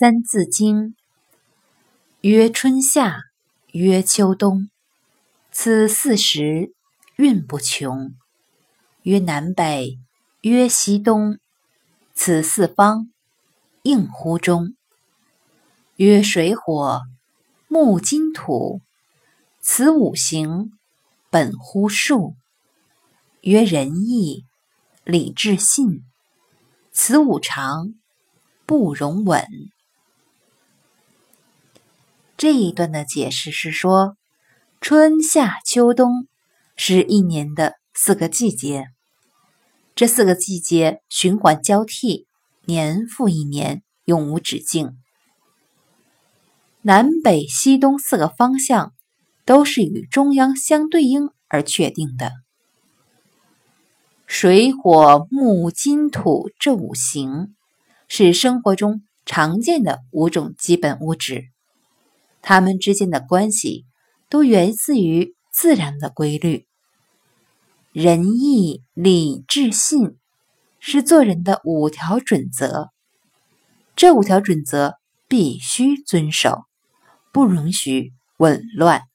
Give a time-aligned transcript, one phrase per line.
[0.00, 0.76] 三字经》：
[2.22, 3.18] 曰春夏，
[3.72, 4.70] 曰秋冬，
[5.52, 6.72] 此四时
[7.16, 8.14] 运不穷；
[9.02, 9.98] 曰南北，
[10.40, 11.38] 曰西东，
[12.14, 13.10] 此四方
[13.82, 14.74] 应乎中；
[15.96, 17.02] 曰水火
[17.68, 18.80] 木金土，
[19.60, 20.70] 此五行
[21.28, 22.36] 本乎数；
[23.42, 24.46] 曰仁义
[25.04, 26.02] 礼智信，
[26.90, 27.92] 此五常
[28.64, 29.44] 不容紊。
[32.40, 34.16] 这一段的解释是说，
[34.80, 36.26] 春夏秋冬
[36.74, 38.86] 是一年的四个季节，
[39.94, 42.26] 这四个季节循环交替，
[42.64, 44.96] 年复一年，永无止境。
[46.80, 48.94] 南北西东四个方向
[49.44, 52.32] 都是与中央相对应而确定的。
[54.26, 57.54] 水火木金土这五行
[58.08, 61.50] 是生活中常见的五种基本物质，
[62.42, 63.84] 他们之间的关系
[64.28, 66.66] 都源自于自然的规律。
[67.92, 70.16] 仁义礼智信
[70.78, 72.88] 是做人的五条准则，
[73.96, 74.94] 这五条准则
[75.28, 76.64] 必须遵守，
[77.32, 79.09] 不容许紊乱。